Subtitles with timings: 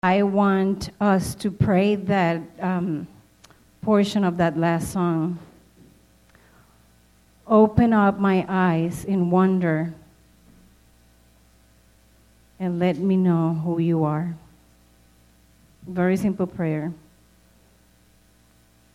[0.00, 3.08] I want us to pray that um,
[3.82, 5.40] portion of that last song.
[7.48, 9.92] Open up my eyes in wonder
[12.60, 14.36] and let me know who you are.
[15.88, 16.92] Very simple prayer.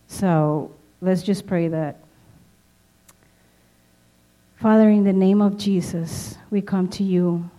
[0.08, 1.98] So let's just pray that.
[4.56, 7.50] Father, in the name of Jesus, we come to you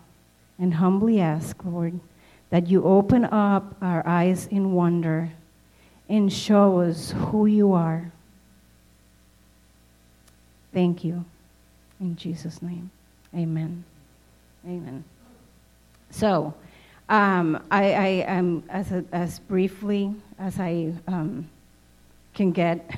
[0.59, 2.01] and humbly ask, Lord,
[2.55, 5.29] that you open up our eyes in wonder
[6.09, 8.13] and show us who you are.
[10.73, 11.25] Thank you.
[11.99, 12.93] In Jesus' name,
[13.35, 13.83] amen.
[14.65, 15.03] Amen.
[16.11, 16.55] So,
[17.09, 21.51] um, I, am, as, a, as briefly as I um,
[22.35, 22.89] can get,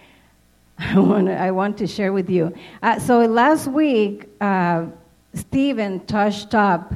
[0.78, 2.54] I, want I want to share with you.
[2.82, 4.86] Uh, so, last week, uh,
[5.34, 6.94] Stephen touched up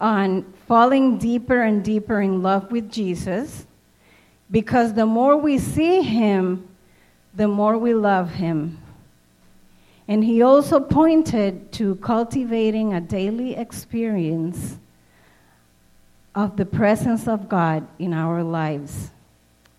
[0.00, 3.66] on falling deeper and deeper in love with Jesus
[4.50, 6.68] because the more we see him,
[7.34, 8.78] the more we love him.
[10.08, 14.78] And he also pointed to cultivating a daily experience
[16.34, 19.10] of the presence of God in our lives,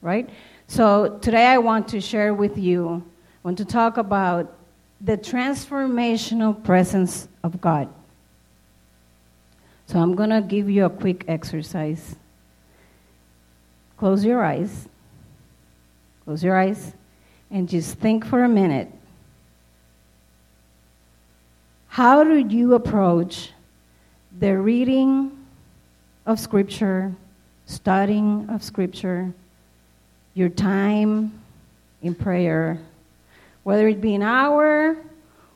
[0.01, 0.29] right?
[0.67, 3.03] So today I want to share with you,
[3.44, 4.53] I want to talk about
[4.99, 7.88] the transformational presence of God.
[9.88, 12.16] So I'm going to give you a quick exercise.
[13.97, 14.88] Close your eyes.
[16.25, 16.94] Close your eyes
[17.49, 18.91] and just think for a minute.
[21.88, 23.52] How did you approach
[24.38, 25.31] the reading
[26.25, 27.16] of Scripture,
[27.66, 29.33] studying of Scripture,
[30.33, 31.31] your time
[32.03, 32.77] in prayer,
[33.63, 34.97] whether it be an hour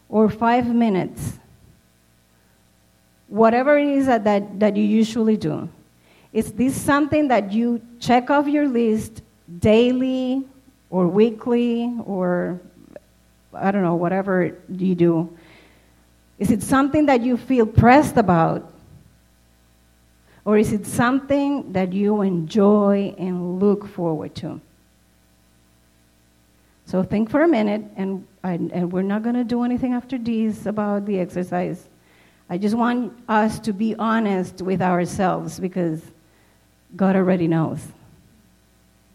[0.08, 1.38] or five minutes?
[3.32, 5.70] Whatever it is that, that, that you usually do.
[6.34, 9.22] Is this something that you check off your list
[9.60, 10.44] daily
[10.90, 12.60] or weekly or
[13.54, 15.38] I don't know, whatever you do?
[16.40, 18.70] Is it something that you feel pressed about?
[20.44, 24.60] Or is it something that you enjoy and look forward to?
[26.86, 30.66] So think for a minute, and, and we're not going to do anything after this
[30.66, 31.88] about the exercise.
[32.52, 36.02] I just want us to be honest with ourselves because
[36.98, 37.80] God already knows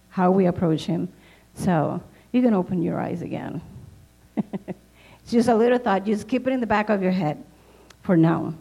[0.08, 1.10] how we approach Him.
[1.54, 2.00] So
[2.32, 3.60] you can open your eyes again.
[4.36, 6.06] it's just a little thought.
[6.06, 7.44] Just keep it in the back of your head
[8.04, 8.54] for now.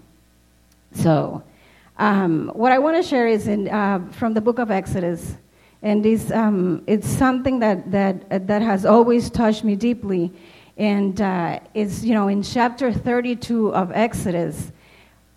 [0.92, 1.42] So,
[1.98, 5.38] um, what I want to share is in, uh, from the book of Exodus.
[5.84, 10.34] And um, it's something that, that, that has always touched me deeply.
[10.78, 14.72] And uh, it's, you know, in chapter 32 of Exodus,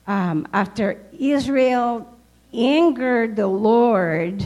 [0.06, 2.12] um, after Israel
[2.52, 4.44] angered the Lord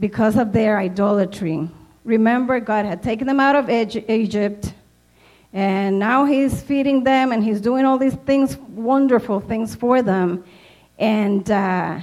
[0.00, 1.68] because of their idolatry.
[2.04, 4.74] Remember, God had taken them out of Egypt,
[5.52, 10.44] and now He's feeding them and He's doing all these things, wonderful things for them.
[10.98, 12.00] And, uh,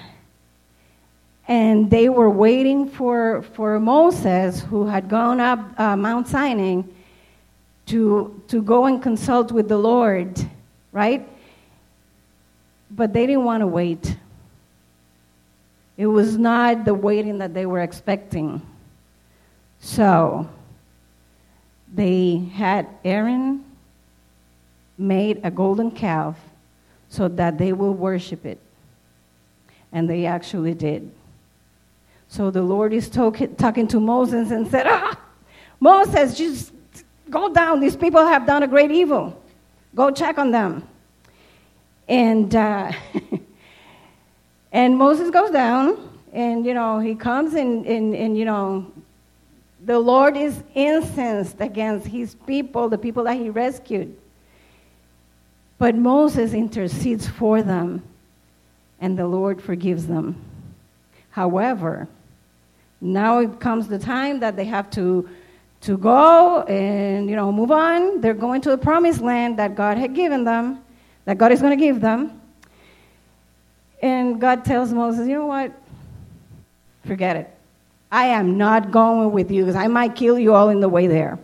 [1.48, 6.84] and they were waiting for, for Moses, who had gone up uh, Mount Sinai,
[7.92, 10.40] to, to go and consult with the Lord,
[10.94, 11.28] right?
[12.90, 14.16] But they didn't want to wait.
[15.98, 18.62] It was not the waiting that they were expecting.
[19.82, 20.50] So
[21.94, 23.66] they had Aaron
[24.98, 26.38] made a golden calf
[27.10, 28.60] so that they will worship it.
[29.92, 31.12] And they actually did.
[32.30, 35.20] So the Lord is talk- talking to Moses and said, ah,
[35.82, 36.72] Moses, just
[37.32, 37.80] Go down.
[37.80, 39.42] These people have done a great evil.
[39.96, 40.88] Go check on them.
[42.08, 42.92] And, uh,
[44.72, 48.92] and Moses goes down, and, you know, he comes and, and, and, you know,
[49.84, 54.16] the Lord is incensed against his people, the people that he rescued.
[55.78, 58.04] But Moses intercedes for them,
[59.00, 60.36] and the Lord forgives them.
[61.32, 62.08] However,
[63.00, 65.28] now it comes the time that they have to
[65.82, 68.22] to go and you know move on.
[68.22, 70.84] They're going to the promised land that God had given them,
[71.26, 72.42] that God is going to give them.
[74.02, 75.72] And God tells Moses, you know what?
[77.06, 77.58] Forget it.
[78.12, 81.08] I am not going with you because I might kill you all in the way
[81.08, 81.40] there.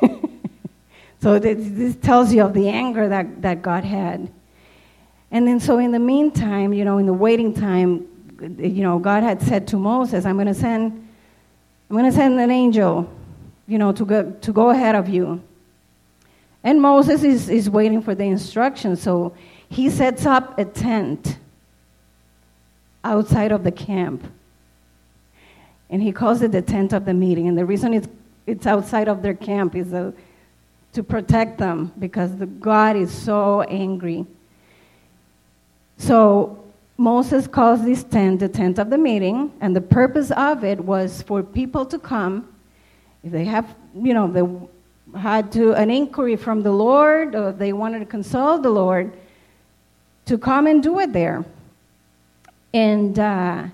[1.20, 4.30] so this, this tells you of the anger that, that God had.
[5.30, 8.06] And then, so in the meantime, you know, in the waiting time,
[8.58, 10.92] you know, God had said to Moses, I'm going to send,
[11.90, 13.10] I'm going to send an angel
[13.66, 15.42] you know, to go, to go ahead of you.
[16.62, 19.34] And Moses is, is waiting for the instructions, so
[19.68, 21.38] he sets up a tent
[23.04, 24.24] outside of the camp.
[25.88, 27.46] And he calls it the tent of the meeting.
[27.46, 28.08] And the reason it's,
[28.46, 30.12] it's outside of their camp is a,
[30.92, 34.26] to protect them because the God is so angry.
[35.98, 36.64] So
[36.96, 41.22] Moses calls this tent the tent of the meeting, and the purpose of it was
[41.22, 42.48] for people to come.
[43.26, 47.72] If they have, you know, they had to an inquiry from the Lord, or they
[47.72, 49.12] wanted to consult the Lord,
[50.26, 51.44] to come and do it there.
[52.72, 53.64] And uh,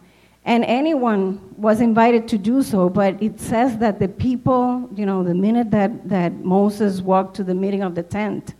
[0.44, 5.22] and anyone was invited to do so, but it says that the people, you know,
[5.22, 8.54] the minute that, that Moses walked to the meeting of the tent,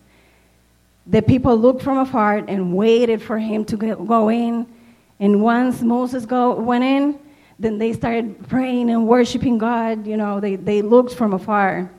[1.08, 4.66] the people looked from afar and waited for him to go in.
[5.18, 7.18] And once Moses go, went in,
[7.58, 10.06] then they started praying and worshiping God.
[10.06, 11.90] You know, they, they looked from afar.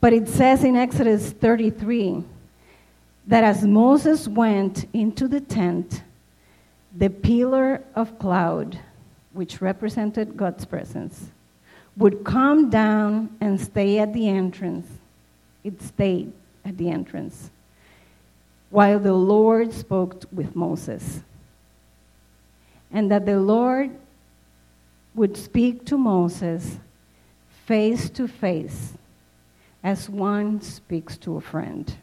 [0.00, 2.22] But it says in Exodus 33
[3.26, 6.02] that as Moses went into the tent,
[6.96, 8.78] the pillar of cloud,
[9.32, 11.30] which represented God's presence,
[11.96, 14.86] would come down and stay at the entrance.
[15.64, 16.32] It stayed
[16.64, 17.50] at the entrance
[18.70, 21.20] while the Lord spoke with Moses.
[22.92, 23.90] And that the Lord
[25.16, 26.78] would speak to Moses
[27.64, 28.92] face to face
[29.82, 31.96] as one speaks to a friend.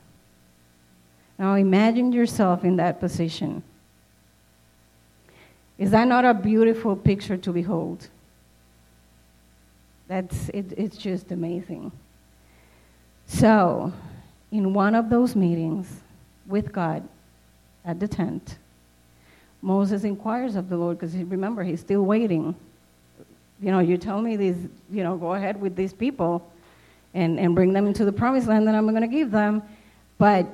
[1.38, 3.63] Now imagine yourself in that position.
[5.77, 8.07] Is that not a beautiful picture to behold?
[10.07, 11.92] That's, it, it's just amazing.
[13.25, 13.94] So,
[14.51, 15.88] in one of those meetings
[16.45, 17.07] with God
[17.86, 18.57] at the tent,
[19.62, 22.56] Moses inquires of the Lord because remember, he's still waiting.
[23.63, 24.57] You know, you tell me these,
[24.92, 26.51] you know, go ahead with these people
[27.13, 29.63] and, and bring them into the promised land that I'm going to give them.
[30.18, 30.48] But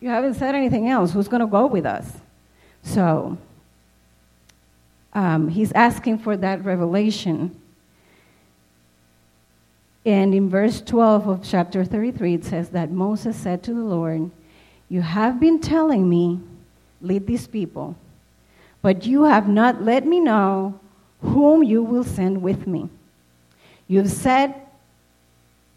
[0.00, 1.12] you haven't said anything else.
[1.12, 2.10] Who's going to go with us?
[2.84, 3.36] So,
[5.12, 7.54] um, he's asking for that revelation.
[10.06, 14.30] And in verse 12 of chapter 33, it says that Moses said to the Lord,
[14.88, 16.40] You have been telling me,
[17.02, 17.94] lead these people,
[18.80, 20.80] but you have not let me know
[21.24, 22.88] whom you will send with me.
[23.88, 24.54] You've said,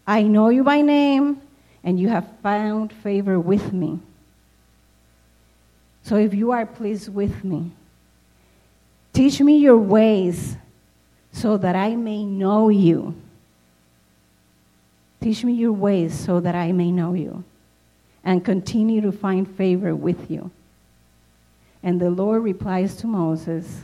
[0.06, 1.40] I know you by name,
[1.84, 3.98] and you have found favor with me.
[6.02, 7.72] So if you are pleased with me,
[9.18, 10.56] Teach me your ways
[11.32, 13.16] so that I may know you.
[15.20, 17.42] Teach me your ways so that I may know you
[18.22, 20.52] and continue to find favor with you.
[21.82, 23.82] And the Lord replies to Moses,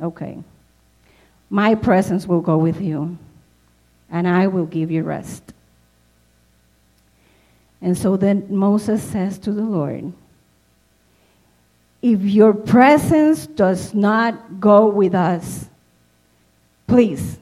[0.00, 0.38] Okay,
[1.50, 3.18] my presence will go with you,
[4.10, 5.52] and I will give you rest.
[7.80, 10.12] And so then Moses says to the Lord,
[12.00, 15.66] if your presence does not go with us,
[16.86, 17.38] please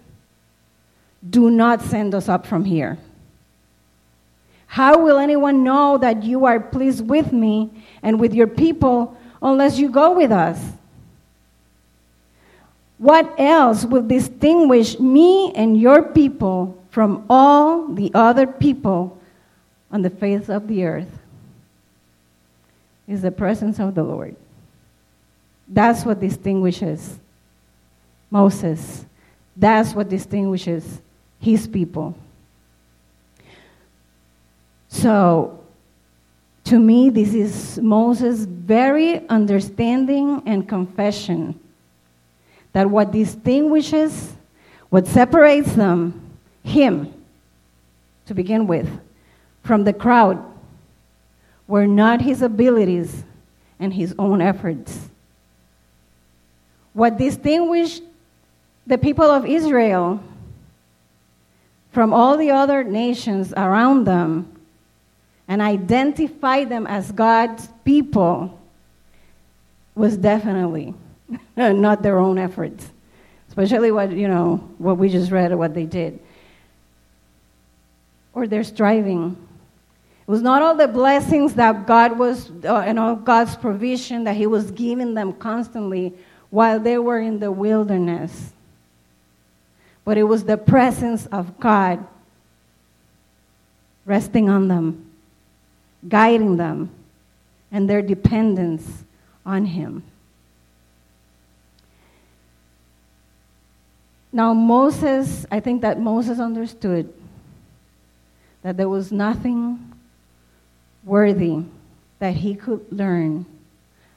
[1.29, 2.99] do not send us up from here.
[4.67, 7.71] How will anyone know that you are pleased with me
[8.03, 10.59] and with your people unless you go with us?
[13.01, 19.19] What else will distinguish me and your people from all the other people
[19.91, 21.19] on the face of the earth?
[23.09, 24.37] Is the presence of the Lord.
[25.67, 27.19] That's what distinguishes
[28.31, 29.07] Moses.
[29.57, 31.01] That's what distinguishes
[31.41, 32.15] his people.
[34.89, 35.59] So,
[36.65, 41.59] to me, this is Moses' very understanding and confession
[42.73, 44.33] that what distinguishes,
[44.89, 46.21] what separates them,
[46.63, 47.13] him,
[48.27, 48.89] to begin with,
[49.63, 50.45] from the crowd,
[51.67, 53.25] were not his abilities
[53.79, 55.09] and his own efforts.
[56.93, 58.03] What distinguished
[58.87, 60.23] the people of Israel
[61.93, 64.53] from all the other nations around them
[65.49, 68.59] and identified them as God's people
[69.95, 70.95] was definitely
[71.57, 72.89] not their own efforts,
[73.49, 76.19] especially what, you know, what we just read, or what they did,
[78.33, 79.37] or their striving.
[80.23, 84.37] It was not all the blessings that God was, uh, and all God's provision that
[84.37, 86.15] He was giving them constantly
[86.51, 88.53] while they were in the wilderness.
[90.05, 92.07] But it was the presence of God
[94.07, 95.11] resting on them,
[96.09, 96.91] guiding them,
[97.71, 99.05] and their dependence
[99.47, 100.03] on Him.
[104.33, 107.13] Now, Moses, I think that Moses understood
[108.63, 109.93] that there was nothing
[111.05, 111.65] worthy
[112.19, 113.47] that he could learn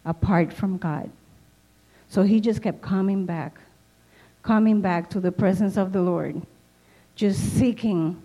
[0.06, 1.10] apart from God.
[2.10, 3.58] So he just kept coming back,
[4.44, 6.42] coming back to the presence of the Lord,
[7.16, 8.22] just seeking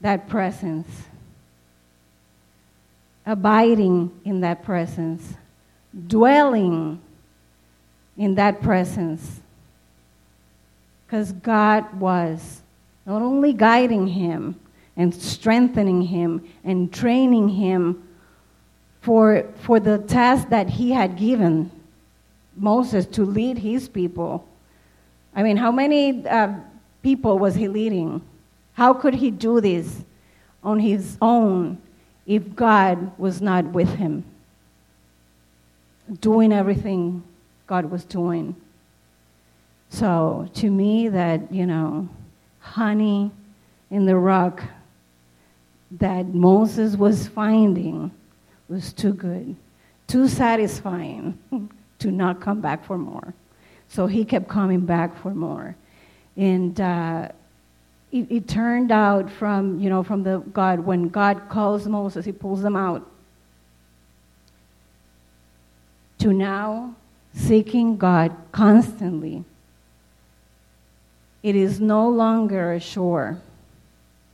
[0.00, 0.88] that presence,
[3.26, 5.34] abiding in that presence,
[6.08, 7.00] dwelling
[8.16, 9.40] in that presence.
[11.10, 12.62] Because God was
[13.04, 14.54] not only guiding him
[14.96, 18.06] and strengthening him and training him
[19.00, 21.72] for, for the task that he had given
[22.56, 24.46] Moses to lead his people.
[25.34, 26.54] I mean, how many uh,
[27.02, 28.22] people was he leading?
[28.74, 30.04] How could he do this
[30.62, 31.78] on his own
[32.24, 34.22] if God was not with him?
[36.20, 37.24] Doing everything
[37.66, 38.54] God was doing.
[39.90, 42.08] So, to me, that, you know,
[42.60, 43.30] honey
[43.90, 44.62] in the rock
[45.92, 48.10] that Moses was finding
[48.68, 49.56] was too good,
[50.06, 51.38] too satisfying
[51.98, 53.34] to not come back for more.
[53.88, 55.74] So he kept coming back for more.
[56.36, 57.28] And uh,
[58.12, 62.32] it, it, turned out from, you know, from the God, when God calls Moses, he
[62.32, 63.04] pulls them out,
[66.18, 66.94] to now
[67.34, 69.44] seeking God constantly.
[71.42, 73.38] It is no longer a chore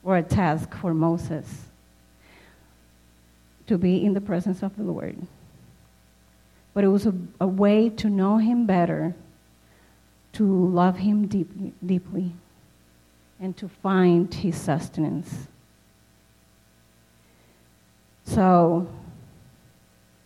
[0.02, 1.66] or a task for Moses
[3.66, 5.16] to be in the presence of the Lord.
[6.75, 9.14] But it was a, a way to know Him better,
[10.34, 11.50] to love Him deep,
[11.84, 12.32] deeply,
[13.40, 15.46] and to find His sustenance.
[18.25, 18.88] So,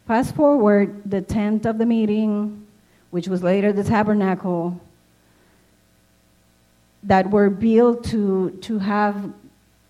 [0.07, 2.67] fast forward the tent of the meeting,
[3.11, 4.81] which was later the tabernacle,
[7.03, 9.33] that were built to, to have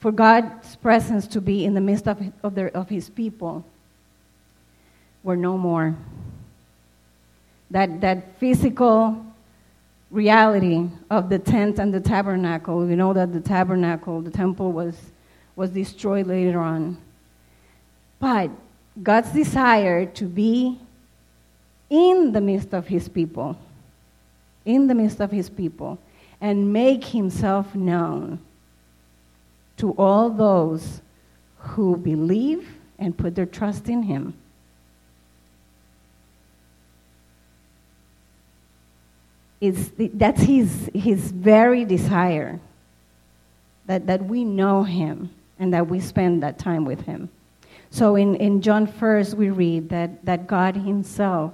[0.00, 3.64] for God's presence to be in the midst of, of, their, of his people
[5.22, 5.94] were no more.
[7.70, 9.24] That, that physical
[10.10, 14.96] reality of the tent and the tabernacle, we know that the tabernacle, the temple, was,
[15.54, 16.96] was destroyed later on.
[18.18, 18.50] But
[19.02, 20.78] God's desire to be
[21.90, 23.58] in the midst of his people,
[24.64, 25.98] in the midst of his people,
[26.40, 28.38] and make himself known
[29.80, 31.00] to all those
[31.58, 32.68] who believe
[32.98, 34.34] and put their trust in Him.
[39.60, 42.60] It's, that's his, his very desire
[43.86, 47.28] that, that we know Him and that we spend that time with Him.
[47.90, 51.52] So in, in John 1st, we read that, that God Himself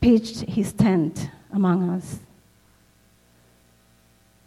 [0.00, 2.18] pitched His tent among us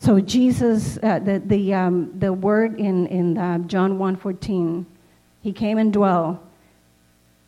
[0.03, 4.83] so Jesus, uh, the, the, um, the word in, in uh, John 1.14,
[5.41, 6.43] he came and dwell,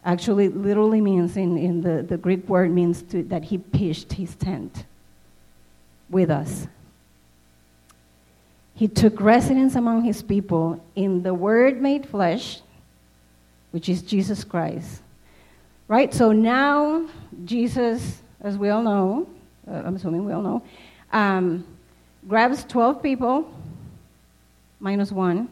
[0.05, 4.35] actually literally means in, in the, the Greek word means to, that he pitched his
[4.35, 4.85] tent
[6.09, 6.67] with us.
[8.73, 12.61] He took residence among his people in the Word made flesh,
[13.71, 15.01] which is Jesus Christ.
[15.89, 16.13] Right?
[16.13, 17.05] So now,
[17.43, 19.29] Jesus, as we all know,
[19.69, 20.63] uh, I'm assuming we all know,
[21.11, 21.65] um,
[22.27, 23.51] grabs 12 people,
[24.79, 25.49] minus one,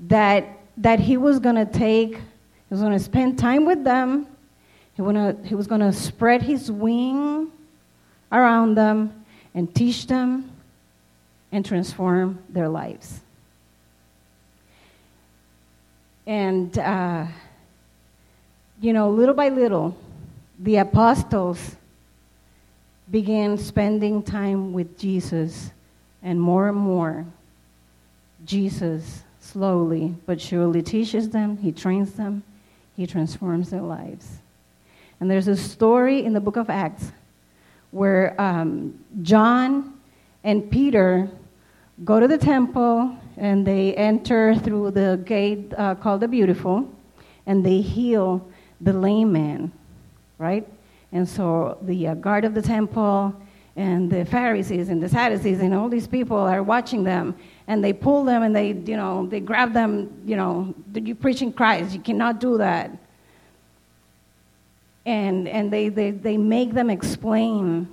[0.00, 0.44] that,
[0.76, 4.26] that he was going to take, he was going to spend time with them,
[4.94, 7.50] he, wanna, he was going to spread his wing
[8.32, 9.24] around them
[9.54, 10.50] and teach them
[11.52, 13.20] and transform their lives.
[16.26, 17.26] And, uh,
[18.80, 19.96] you know, little by little,
[20.58, 21.76] the apostles
[23.10, 25.70] began spending time with Jesus
[26.22, 27.24] and more and more,
[28.44, 32.42] Jesus slowly but surely teaches them, he trains them,
[32.96, 34.38] he transforms their lives.
[35.18, 37.12] And there's a story in the book of Acts
[37.90, 39.94] where um, John
[40.44, 41.28] and Peter
[42.04, 46.88] go to the temple and they enter through the gate uh, called the Beautiful
[47.46, 48.46] and they heal
[48.80, 49.72] the lame man,
[50.38, 50.66] right?
[51.12, 53.34] And so the uh, guard of the temple
[53.76, 57.36] and the Pharisees and the Sadducees and all these people are watching them
[57.66, 61.52] and they pull them and they, you know, they grab them, you know, you're preaching
[61.52, 62.90] Christ, you cannot do that.
[65.06, 67.88] And, and they, they, they make them explain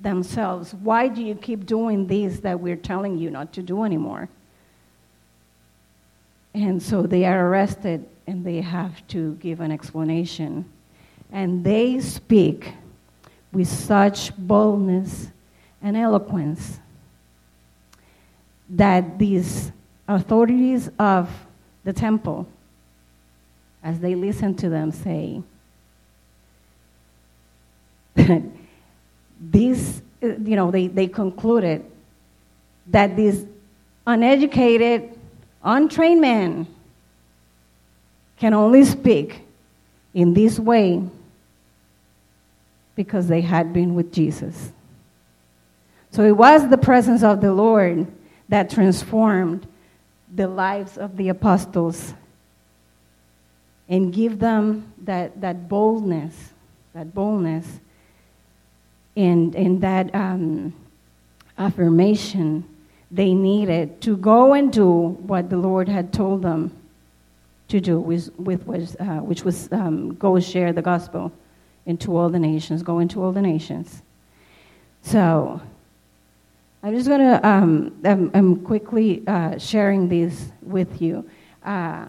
[0.00, 0.74] themselves.
[0.74, 4.28] Why do you keep doing this that we're telling you not to do anymore?
[6.54, 10.64] And so they are arrested and they have to give an explanation.
[11.32, 12.72] And they speak
[13.52, 15.28] with such boldness
[15.82, 16.78] and eloquence
[18.68, 19.72] that these
[20.06, 21.28] authorities of
[21.84, 22.46] the temple,
[23.82, 25.42] as they listen to them, say,
[29.50, 31.84] these, you know, they, they concluded
[32.88, 33.46] that these
[34.06, 35.18] uneducated,
[35.64, 36.66] untrained men
[38.38, 39.42] can only speak
[40.14, 41.02] in this way
[43.00, 44.72] because they had been with Jesus.
[46.10, 48.06] So it was the presence of the Lord
[48.50, 49.66] that transformed
[50.34, 52.12] the lives of the apostles
[53.88, 56.52] and give them that, that boldness,
[56.92, 57.66] that boldness,
[59.16, 60.74] and, and that um,
[61.56, 62.68] affirmation
[63.10, 64.90] they needed to go and do
[65.30, 66.70] what the Lord had told them
[67.68, 71.32] to do, with, with was, uh, which was um, go share the gospel
[71.86, 74.02] into all the nations, go into all the nations.
[75.02, 75.60] So
[76.82, 81.28] I'm just going to, um, I'm, I'm, quickly uh, sharing this with you.
[81.64, 82.06] Uh,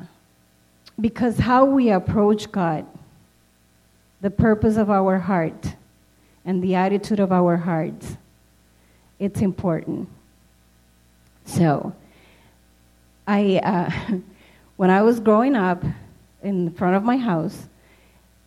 [0.99, 2.85] because how we approach God,
[4.21, 5.75] the purpose of our heart,
[6.45, 8.17] and the attitude of our hearts,
[9.19, 10.07] it's important.
[11.45, 11.93] So,
[13.27, 14.17] I, uh,
[14.77, 15.83] when I was growing up
[16.41, 17.67] in front of my house,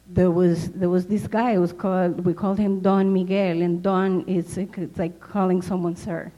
[0.08, 1.58] there was there was this guy.
[1.58, 6.30] Was called we called him Don Miguel, and Don is it's like calling someone sir,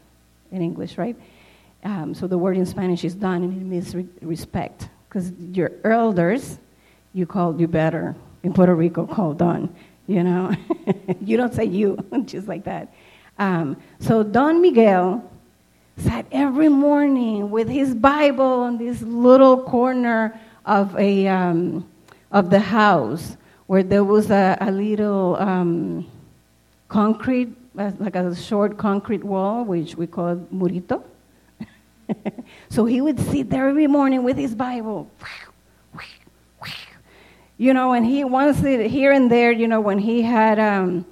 [0.53, 1.17] in English, right?
[1.85, 5.73] Um, so the word in Spanish is Don, and it means re- respect because your
[5.85, 6.59] elders,
[7.13, 8.15] you called you better.
[8.43, 9.75] In Puerto Rico, called Don.
[10.07, 10.53] You know,
[11.21, 12.93] you don't say you, just like that.
[13.39, 15.29] Um, so Don Miguel
[15.99, 21.89] sat every morning with his Bible in this little corner of a um,
[22.31, 26.07] of the house where there was a, a little um,
[26.89, 31.03] concrete, uh, like a short concrete wall, which we called murito.
[32.69, 35.11] so he would sit there every morning with his Bible.
[37.59, 41.07] You know, and he once here and there, you know, when he had um,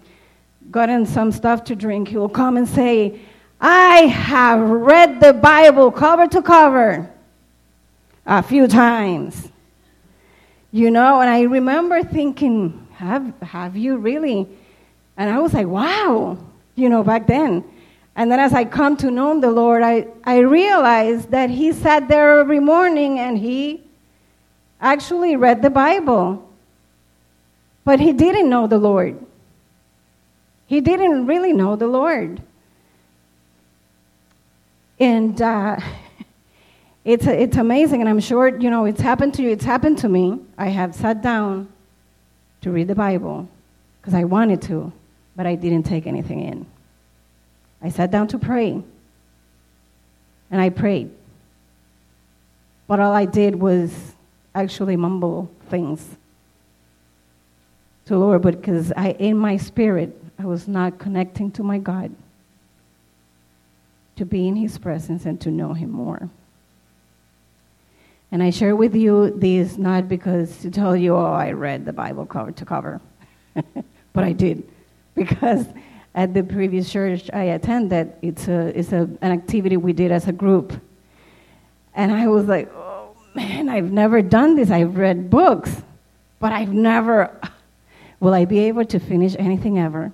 [0.71, 3.19] gotten some stuff to drink, he will come and say,
[3.61, 7.11] I have read the Bible cover to cover
[8.27, 9.49] a few times.
[10.75, 14.49] You know, and I remember thinking, have, have you really?
[15.17, 16.37] And I was like, wow,
[16.75, 17.63] you know, back then.
[18.17, 22.09] And then as I come to know the Lord, I, I realized that he sat
[22.09, 23.85] there every morning and he
[24.81, 26.45] actually read the Bible.
[27.85, 29.25] But he didn't know the Lord.
[30.67, 32.43] He didn't really know the Lord.
[34.99, 35.77] And uh,
[37.05, 40.09] it's, it's amazing, and I'm sure, you know, it's happened to you, it's happened to
[40.09, 40.41] me.
[40.57, 41.69] I have sat down
[42.63, 43.49] to read the Bible
[44.01, 44.93] because I wanted to,
[45.37, 46.67] but I didn't take anything in.
[47.83, 48.83] I sat down to pray.
[50.51, 51.11] And I prayed.
[52.87, 54.15] But all I did was
[54.55, 56.17] actually mumble things
[58.07, 61.79] to the Lord, but because I, in my spirit, I was not connecting to my
[61.79, 62.15] God
[64.17, 66.29] to be in His presence and to know Him more.
[68.35, 71.93] And I share with you these not because to tell you, oh, I read the
[71.93, 73.01] Bible cover to cover,
[74.13, 74.69] but I did
[75.15, 75.65] because
[76.17, 80.27] at the previous church I attended, it's, a, it's a, an activity we did as
[80.27, 80.73] a group.
[81.95, 84.69] And I was like, oh man, I've never done this.
[84.69, 85.71] I've read books,
[86.41, 87.41] but I've never,
[88.19, 90.11] will I be able to finish anything ever?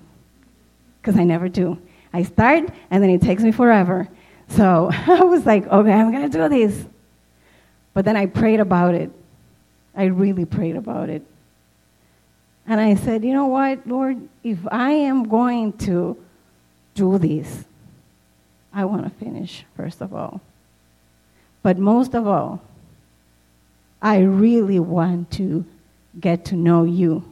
[1.00, 1.80] Because I never do.
[2.12, 4.09] I start, and then it takes me forever.
[4.48, 6.85] So I was like, okay, I'm going to do this.
[7.94, 9.11] But then I prayed about it.
[9.96, 11.22] I really prayed about it.
[12.66, 16.16] And I said, you know what, Lord, if I am going to
[16.94, 17.64] do this,
[18.72, 20.40] I want to finish, first of all.
[21.62, 22.62] But most of all,
[24.00, 25.64] I really want to
[26.18, 27.24] get to know you.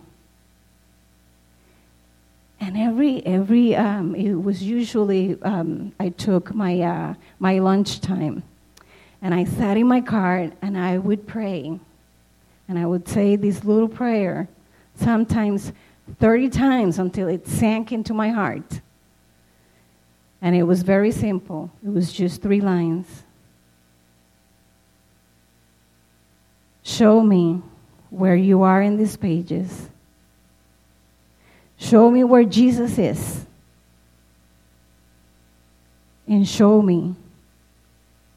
[2.61, 8.43] And every, every um, it was usually, um, I took my, uh, my lunch time.
[9.21, 11.79] And I sat in my car and I would pray.
[12.69, 14.49] And I would say this little prayer
[14.95, 15.73] sometimes
[16.21, 18.81] 30 times until it sank into my heart.
[20.41, 23.25] And it was very simple, it was just three lines.
[26.83, 27.61] Show me
[28.11, 29.89] where you are in these pages.
[31.77, 33.45] Show me where Jesus is.
[36.27, 37.15] And show me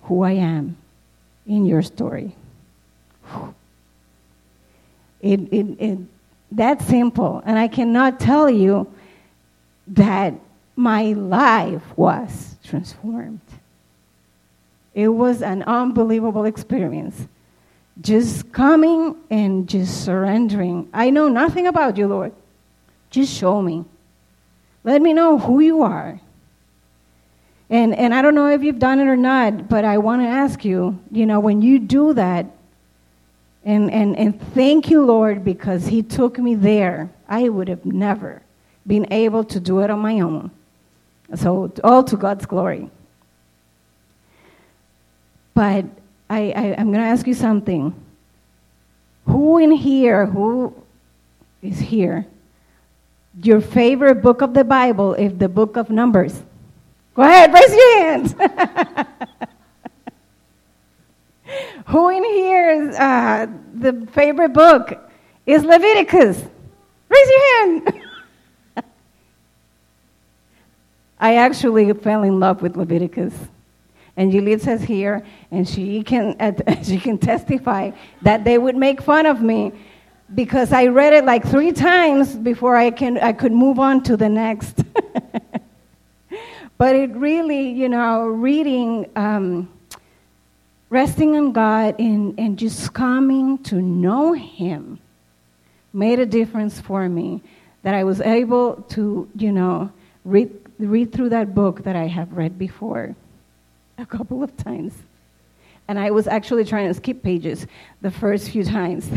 [0.03, 0.77] who I am
[1.45, 2.35] in your story.
[5.21, 5.99] It, it, it
[6.51, 7.41] that simple.
[7.45, 8.91] And I cannot tell you
[9.87, 10.33] that
[10.75, 13.41] my life was transformed.
[14.93, 17.27] It was an unbelievable experience.
[17.99, 20.89] Just coming and just surrendering.
[20.93, 22.33] I know nothing about you, Lord.
[23.09, 23.85] Just show me.
[24.83, 26.19] Let me know who you are.
[27.71, 30.27] And, and I don't know if you've done it or not, but I want to
[30.27, 32.45] ask you, you know, when you do that,
[33.63, 38.41] and, and, and thank you, Lord, because He took me there, I would have never
[38.85, 40.51] been able to do it on my own.
[41.35, 42.89] So, all to God's glory.
[45.53, 45.85] But
[46.29, 47.95] I, I, I'm going to ask you something.
[49.27, 50.75] Who in here, who
[51.61, 52.25] is here,
[53.41, 56.41] your favorite book of the Bible is the book of Numbers?
[57.13, 58.35] Go ahead, raise your hands.
[61.87, 64.97] Who in here is uh, the favorite book
[65.45, 66.41] is Leviticus?
[67.09, 67.93] Raise your hand.
[71.19, 73.33] I actually fell in love with Leviticus.
[74.15, 76.35] And Juliet says here, and she can,
[76.83, 79.73] she can testify that they would make fun of me
[80.33, 84.15] because I read it like three times before I, can, I could move on to
[84.15, 84.83] the next.
[86.81, 89.71] But it really, you know, reading, um,
[90.89, 94.97] resting on God and, and just coming to know Him
[95.93, 97.43] made a difference for me.
[97.83, 99.91] That I was able to, you know,
[100.25, 103.15] read, read through that book that I have read before
[103.99, 104.95] a couple of times.
[105.87, 107.67] And I was actually trying to skip pages
[108.01, 109.07] the first few times.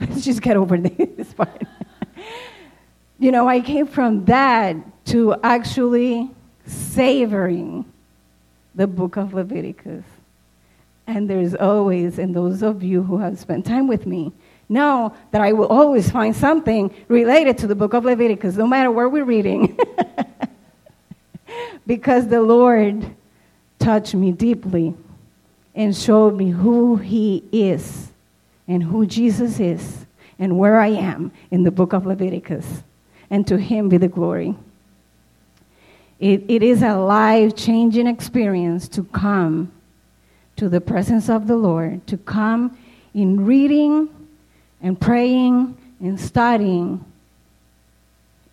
[0.00, 1.62] Let's just get over this part.
[3.18, 4.76] You know, I came from that
[5.06, 6.30] to actually
[6.66, 7.84] savoring
[8.74, 10.04] the book of Leviticus.
[11.06, 14.32] And there's always, and those of you who have spent time with me
[14.68, 18.90] know that I will always find something related to the book of Leviticus, no matter
[18.90, 19.78] where we're reading.
[21.86, 23.14] because the Lord
[23.78, 24.94] touched me deeply
[25.74, 28.08] and showed me who He is
[28.66, 30.06] and who Jesus is
[30.38, 32.82] and where I am in the book of Leviticus.
[33.30, 34.54] And to Him be the glory.
[36.18, 39.70] It, it is a life changing experience to come
[40.56, 42.78] to the presence of the Lord, to come
[43.14, 44.08] in reading
[44.80, 47.04] and praying and studying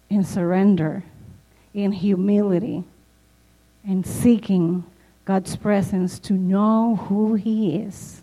[0.09, 1.03] in surrender,
[1.73, 2.83] in humility,
[3.87, 4.83] and seeking
[5.25, 8.21] God's presence to know who He is,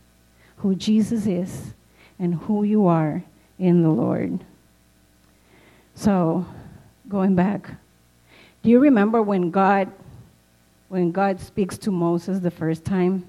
[0.58, 1.72] who Jesus is,
[2.18, 3.22] and who you are
[3.58, 4.40] in the Lord.
[6.00, 6.46] So,
[7.10, 7.68] going back
[8.62, 9.92] do you remember when God
[10.88, 13.26] when God speaks to Moses the first time?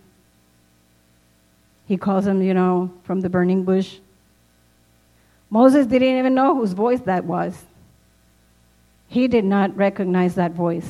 [1.85, 3.97] He calls him, you know, from the burning bush.
[5.49, 7.61] Moses didn't even know whose voice that was.
[9.09, 10.89] He did not recognize that voice.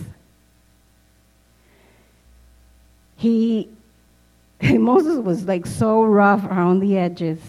[3.15, 3.69] He
[4.61, 7.39] Moses was like so rough around the edges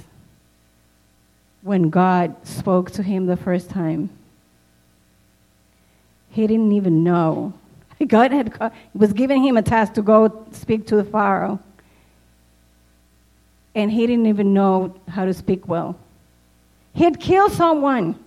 [1.62, 4.10] when God spoke to him the first time.
[6.32, 7.52] He didn't even know.
[8.08, 11.60] God had, was giving him a task to go speak to the Pharaoh.
[13.74, 15.96] And he didn't even know how to speak well.
[16.94, 18.18] He had killed someone.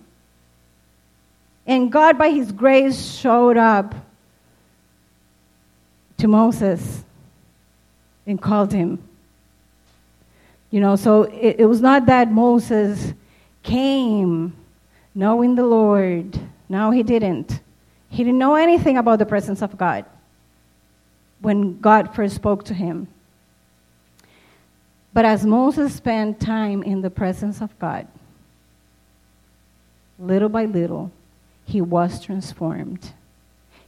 [1.66, 3.94] And God, by his grace, showed up
[6.18, 7.04] to Moses
[8.26, 9.02] and called him.
[10.70, 13.12] You know, so it, it was not that Moses
[13.62, 14.52] came
[15.14, 16.38] knowing the Lord.
[16.68, 17.60] No, he didn't.
[18.16, 20.06] He didn't know anything about the presence of God
[21.42, 23.08] when God first spoke to him.
[25.12, 28.06] But as Moses spent time in the presence of God,
[30.18, 31.12] little by little,
[31.66, 33.12] he was transformed.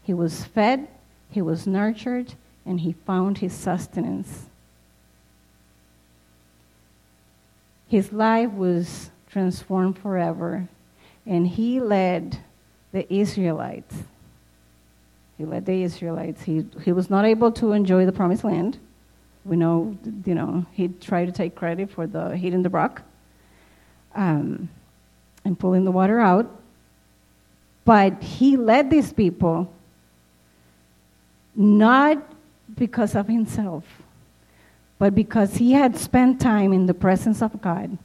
[0.02, 0.88] He was fed,
[1.30, 2.34] he was nurtured,
[2.66, 4.44] and he found his sustenance.
[7.88, 10.68] His life was transformed forever,
[11.24, 12.40] and he led
[12.92, 13.94] the Israelites.
[15.38, 16.42] He led the Israelites.
[16.42, 18.78] He, he was not able to enjoy the promised land.
[19.44, 19.96] We know,
[20.26, 23.02] you know, he tried to take credit for the hitting the rock
[24.14, 24.68] um,
[25.44, 26.50] and pulling the water out.
[27.84, 29.72] But he led these people
[31.54, 32.22] not
[32.76, 33.84] because of himself,
[34.98, 37.96] but because he had spent time in the presence of God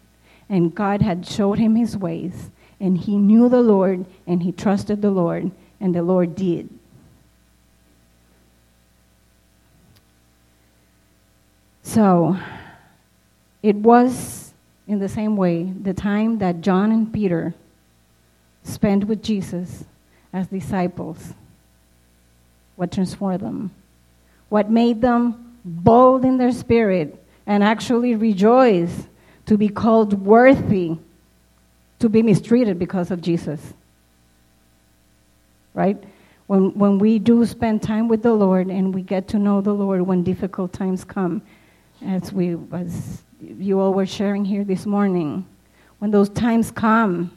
[0.47, 5.01] and God had showed him his ways and he knew the Lord and he trusted
[5.01, 6.69] the Lord, and the Lord did.
[11.93, 12.35] So,
[13.61, 14.51] it was
[14.87, 17.53] in the same way the time that John and Peter
[18.63, 19.85] spent with Jesus
[20.33, 21.35] as disciples.
[22.77, 23.71] What transformed them?
[24.49, 29.07] What made them bold in their spirit and actually rejoice
[29.45, 30.97] to be called worthy
[31.99, 33.61] to be mistreated because of Jesus.
[35.75, 36.03] Right?
[36.47, 39.73] When, when we do spend time with the Lord and we get to know the
[39.73, 41.43] Lord when difficult times come,
[42.05, 45.45] as, we, as you all were sharing here this morning,
[45.99, 47.31] when those times come,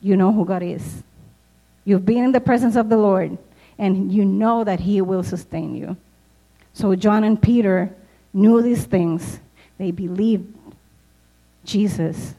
[0.00, 1.02] you know who God is.
[1.84, 3.36] You've been in the presence of the Lord,
[3.78, 5.96] and you know that He will sustain you.
[6.72, 7.94] So John and Peter
[8.32, 9.40] knew these things.
[9.78, 10.52] They believed
[11.64, 12.34] Jesus.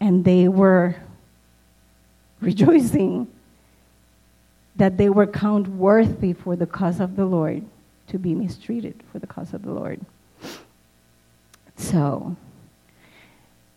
[0.00, 0.96] And they were
[2.40, 3.28] rejoicing
[4.76, 7.62] that they were counted worthy for the cause of the Lord
[8.10, 10.00] to be mistreated for the cause of the Lord.
[11.76, 12.36] So,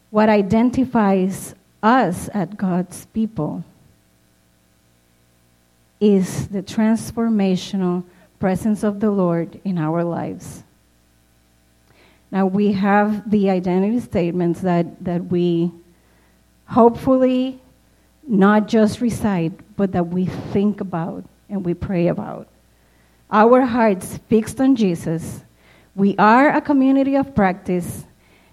[0.09, 3.63] what identifies us as God's people
[5.99, 8.03] is the transformational
[8.39, 10.63] presence of the Lord in our lives.
[12.29, 15.71] Now, we have the identity statements that, that we
[16.65, 17.61] hopefully
[18.27, 22.47] not just recite, but that we think about and we pray about.
[23.33, 25.43] Our hearts fixed on Jesus.
[25.95, 28.05] We are a community of practice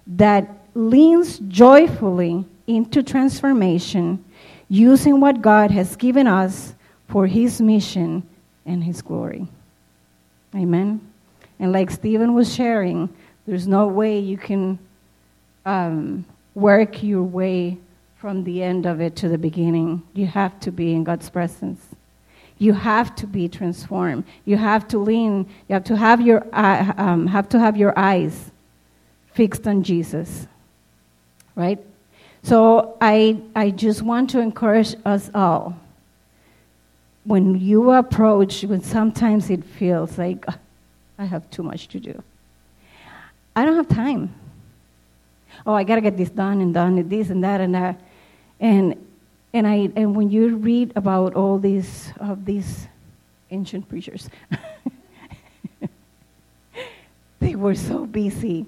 [0.07, 4.25] that leans joyfully into transformation
[4.71, 6.75] using what God has given us
[7.09, 8.23] for His mission
[8.65, 9.47] and His glory.
[10.55, 11.01] Amen.
[11.59, 13.11] And like Stephen was sharing,
[13.47, 14.79] there's no way you can
[15.67, 17.77] um, work your way
[18.17, 20.03] from the end of it to the beginning.
[20.15, 21.85] You have to be in God's presence.
[22.61, 24.25] You have to be transformed.
[24.45, 25.49] You have to lean.
[25.67, 28.53] You have to have your uh, um, have to have your eyes
[29.33, 30.47] fixed on Jesus.
[31.57, 31.79] Right.
[32.43, 35.75] So I I just want to encourage us all.
[37.25, 40.45] When you approach, when sometimes it feels like
[41.19, 42.23] I have too much to do.
[43.57, 44.35] I don't have time.
[45.67, 48.01] Oh, I gotta get this done and done and this and that and that.
[48.61, 49.07] And,
[49.53, 52.87] and, I, and when you read about all these, of these
[53.51, 54.29] ancient preachers,
[57.41, 58.67] they were so busy.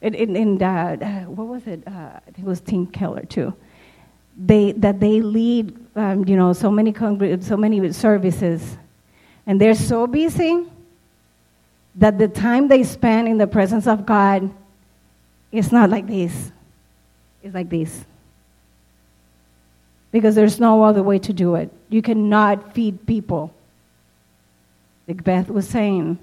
[0.00, 1.86] And, and, and uh, what was it?
[1.86, 3.52] Uh, it was Tim Keller too.
[4.36, 8.78] They, that they lead, um, you know, so many, congr- so many services,
[9.46, 10.64] and they're so busy
[11.96, 14.50] that the time they spend in the presence of God
[15.50, 16.50] is not like this.
[17.42, 18.06] It's like this
[20.12, 21.72] because there's no other way to do it.
[21.88, 23.52] You cannot feed people.
[25.08, 26.18] Like Beth was saying,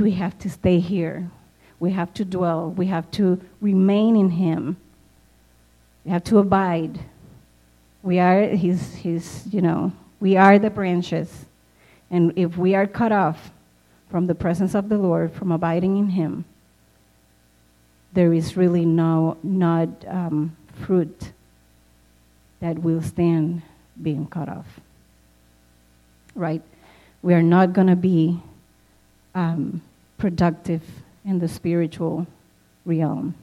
[0.00, 1.30] we have to stay here.
[1.78, 2.70] We have to dwell.
[2.70, 4.76] We have to remain in Him.
[6.04, 6.98] We have to abide.
[8.02, 11.44] We are His, his you know, we are the branches.
[12.10, 13.52] And if we are cut off
[14.10, 16.44] from the presence of the Lord, from abiding in Him,
[18.12, 21.32] there is really no not um, fruit
[22.62, 23.60] that will stand
[24.00, 24.80] being cut off.
[26.36, 26.62] Right?
[27.20, 28.40] We are not going to be
[29.34, 29.82] um,
[30.16, 30.80] productive
[31.24, 32.24] in the spiritual
[32.86, 33.34] realm.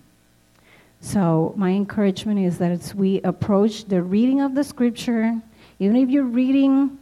[1.01, 5.36] So, my encouragement is that as we approach the reading of the scripture,
[5.79, 6.97] even if you're reading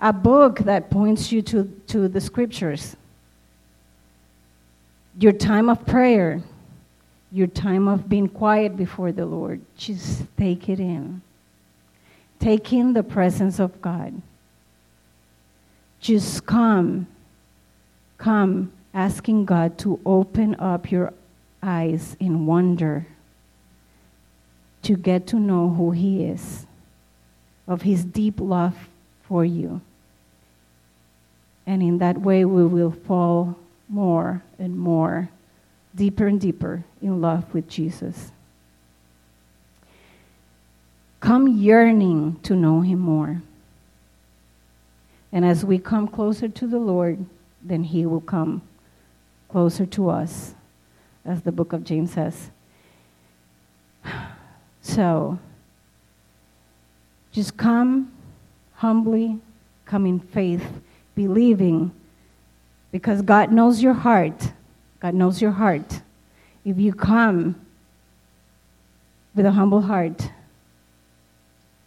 [0.00, 2.96] a book that points you to, to the scriptures,
[5.18, 6.42] your time of prayer,
[7.32, 11.22] your time of being quiet before the Lord, just take it in.
[12.38, 14.20] Take in the presence of God.
[16.00, 17.06] Just come,
[18.18, 21.12] come asking God to open up your
[21.62, 23.06] eyes in wonder
[24.82, 26.66] to get to know who He is,
[27.66, 28.88] of His deep love
[29.22, 29.80] for you.
[31.66, 35.28] And in that way, we will fall more and more,
[35.94, 38.30] deeper and deeper in love with Jesus
[41.26, 43.42] come yearning to know Him more.
[45.32, 47.26] And as we come closer to the Lord,
[47.60, 48.62] then He will come
[49.48, 50.54] closer to us,
[51.24, 52.50] as the book of James says.
[54.82, 55.40] So,
[57.32, 58.12] just come
[58.74, 59.40] humbly,
[59.84, 60.64] come in faith,
[61.16, 61.90] believing,
[62.92, 64.52] because God knows your heart.
[65.00, 66.02] God knows your heart.
[66.64, 67.56] If you come
[69.34, 70.30] with a humble heart,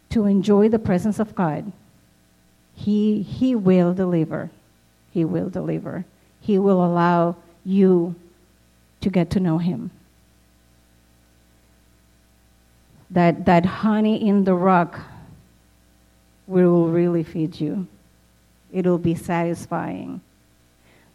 [0.10, 1.72] to enjoy the presence of God,
[2.76, 4.50] He, he will deliver.
[5.12, 6.06] He will deliver.
[6.42, 8.16] He will allow you
[9.02, 9.92] to get to know Him.
[13.12, 15.00] That, that honey in the rock
[16.48, 17.88] will really feed you.
[18.72, 20.22] It'll be satisfying.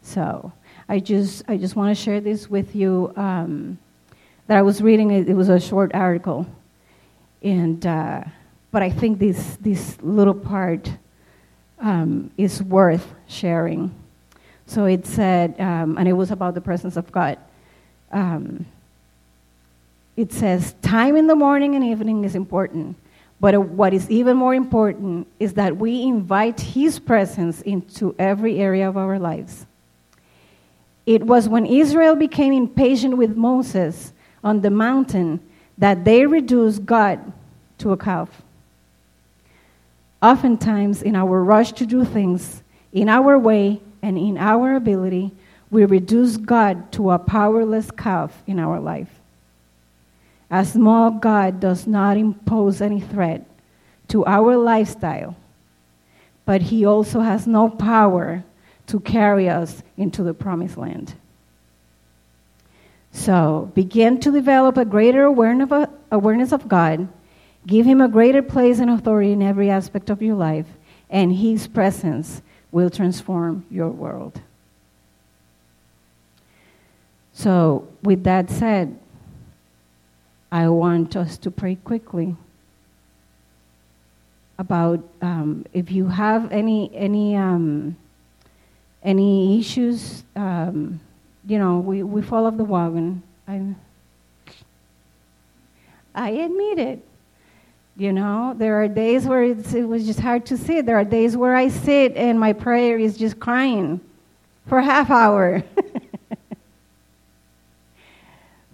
[0.02, 0.52] So,
[0.88, 3.12] I just, I just want to share this with you.
[3.16, 3.78] Um,
[4.46, 5.10] that I was reading.
[5.10, 6.46] It, was a short article,
[7.42, 8.24] and uh,
[8.74, 10.90] but I think this this little part
[11.78, 13.94] um, is worth sharing.
[14.66, 17.38] So it said, um, and it was about the presence of God.
[18.10, 18.66] Um,
[20.16, 22.96] it says, time in the morning and evening is important.
[23.38, 28.88] But what is even more important is that we invite His presence into every area
[28.88, 29.66] of our lives.
[31.06, 35.38] It was when Israel became impatient with Moses on the mountain
[35.78, 37.20] that they reduced God
[37.78, 38.42] to a calf.
[40.24, 42.62] Oftentimes, in our rush to do things
[42.94, 45.32] in our way and in our ability,
[45.70, 49.20] we reduce God to a powerless calf in our life.
[50.50, 53.44] A small God does not impose any threat
[54.08, 55.36] to our lifestyle,
[56.46, 58.44] but He also has no power
[58.86, 61.12] to carry us into the promised land.
[63.12, 67.08] So begin to develop a greater awareness of God,
[67.66, 70.66] give Him a greater place and authority in every aspect of your life,
[71.10, 74.40] and His presence will transform your world.
[77.32, 78.98] So, with that said,
[80.52, 82.36] I want us to pray quickly
[84.58, 87.96] about um, if you have any any um,
[89.02, 90.22] any issues.
[90.36, 91.00] Um,
[91.46, 93.22] you know, we, we fall off the wagon.
[93.46, 93.74] I
[96.14, 97.04] I admit it.
[97.96, 100.86] You know, there are days where it was just hard to sit.
[100.86, 104.00] There are days where I sit and my prayer is just crying
[104.66, 105.62] for a half hour.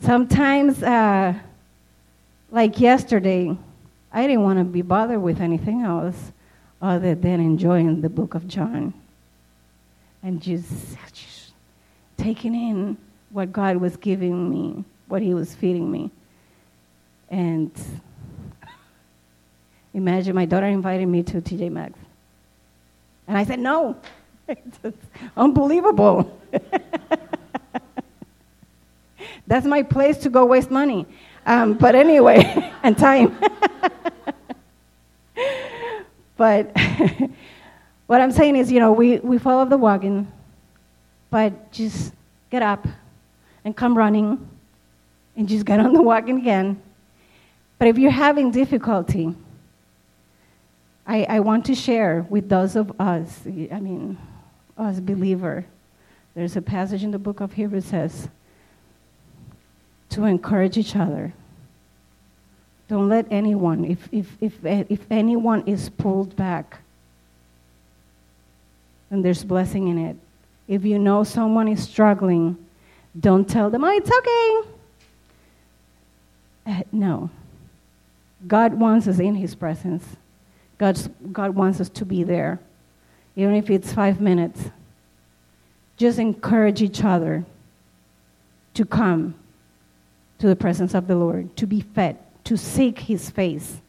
[0.01, 0.83] Sometimes.
[0.83, 1.35] Uh,
[2.51, 3.57] like yesterday,
[4.13, 6.33] I didn't want to be bothered with anything else
[6.83, 8.93] other than enjoying the book of John
[10.23, 11.53] and just, just
[12.17, 12.97] taking in
[13.31, 16.11] what God was giving me, what He was feeding me.
[17.31, 17.71] And
[19.95, 21.99] imagine my daughter invited me to TJ Maxx.
[23.27, 23.97] And I said, no.
[24.49, 24.79] it's
[25.37, 26.39] unbelievable.
[29.47, 31.07] That's my place to go waste money.
[31.47, 33.37] Um, but anyway, and time.
[36.37, 36.77] but
[38.07, 40.31] what I'm saying is, you know, we, we follow the wagon,
[41.31, 42.13] but just
[42.51, 42.87] get up
[43.65, 44.49] and come running
[45.37, 46.81] and just get on the wagon again.
[47.79, 49.35] But if you're having difficulty,
[51.07, 54.19] I, I want to share with those of us, I mean,
[54.77, 55.65] us believer.
[56.35, 58.29] There's a passage in the book of Hebrews says,
[60.11, 61.33] to encourage each other.
[62.89, 66.79] Don't let anyone, if, if, if, if anyone is pulled back,
[69.11, 70.17] and there's blessing in it.
[70.69, 72.57] If you know someone is struggling,
[73.19, 74.63] don't tell them, oh, it's okay.
[76.67, 77.31] Uh, no.
[78.47, 80.05] God wants us in His presence.
[80.81, 82.59] God's, God wants us to be there,
[83.37, 84.71] even if it's five minutes.
[85.99, 87.45] Just encourage each other
[88.73, 89.35] to come
[90.39, 93.83] to the presence of the Lord, to be fed, to seek His face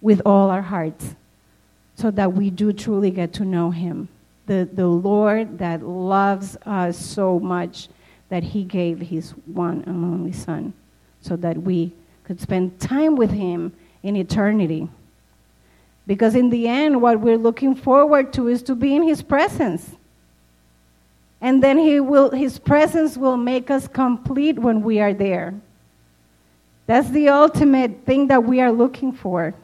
[0.00, 1.16] with all our hearts,
[1.96, 4.08] so that we do truly get to know Him.
[4.46, 7.90] The, the Lord that loves us so much
[8.30, 10.72] that He gave His one and only Son,
[11.20, 11.92] so that we
[12.24, 14.88] could spend time with Him in eternity.
[16.10, 19.88] Because in the end, what we're looking forward to is to be in His presence.
[21.40, 25.54] And then he will, his presence will make us complete when we are there.
[26.86, 29.54] That's the ultimate thing that we are looking for.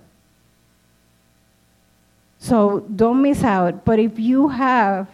[2.38, 3.84] So don't miss out.
[3.84, 5.08] But if you have,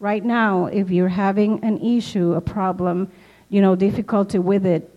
[0.00, 3.08] right now, if you're having an issue, a problem,
[3.50, 4.90] you know, difficulty with it,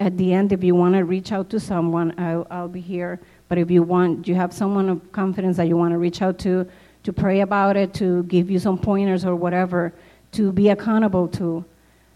[0.00, 3.20] at the end, if you want to reach out to someone, I'll, I'll be here.
[3.48, 6.38] But if you want, you have someone of confidence that you want to reach out
[6.40, 6.66] to,
[7.02, 9.92] to pray about it, to give you some pointers or whatever,
[10.32, 11.64] to be accountable to,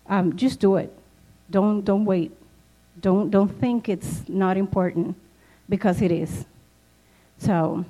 [0.08, 0.92] um, just do it.
[1.50, 2.32] Don't, don't wait.
[3.00, 5.14] Don't, don't think it's not important
[5.68, 6.44] because it is.
[7.38, 7.84] So,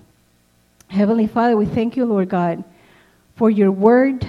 [0.89, 2.65] Heavenly Father, we thank you, Lord God,
[3.37, 4.27] for your word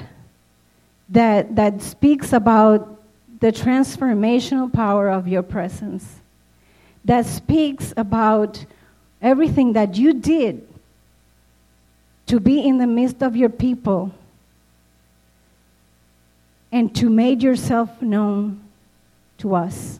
[1.09, 3.01] that, that speaks about
[3.39, 6.19] the transformational power of your presence,
[7.05, 8.65] that speaks about
[9.21, 10.67] everything that you did
[12.27, 14.13] to be in the midst of your people
[16.71, 18.61] and to make yourself known
[19.39, 19.99] to us.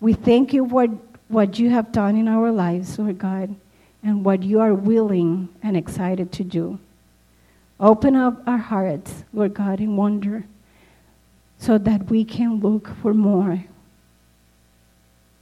[0.00, 0.86] We thank you for
[1.28, 3.54] what you have done in our lives, Lord God,
[4.02, 6.78] and what you are willing and excited to do.
[7.78, 10.44] Open up our hearts, Lord God, in wonder.
[11.58, 13.64] so that we can look for more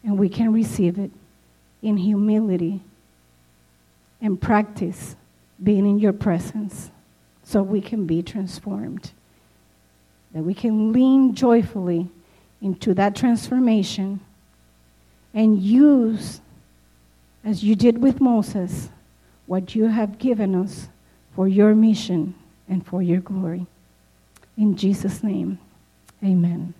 [0.05, 1.11] and we can receive it
[1.83, 2.81] in humility
[4.21, 5.17] and practice
[5.63, 6.91] being in your presence
[7.43, 9.11] so we can be transformed.
[10.33, 12.09] That we can lean joyfully
[12.61, 14.21] into that transformation
[15.35, 16.41] and use,
[17.45, 18.91] as you did with Moses,
[19.47, 20.89] what you have given us
[21.35, 22.35] for your mission
[22.69, 23.67] and for your glory.
[24.57, 25.59] In Jesus' name,
[26.23, 26.75] amen.